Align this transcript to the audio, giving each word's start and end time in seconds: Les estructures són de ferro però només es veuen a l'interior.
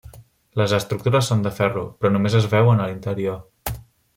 Les 0.61 0.71
estructures 0.77 1.29
són 1.31 1.45
de 1.47 1.51
ferro 1.59 1.83
però 2.01 2.11
només 2.15 2.39
es 2.43 2.51
veuen 2.55 2.85
a 2.87 2.89
l'interior. 2.93 3.41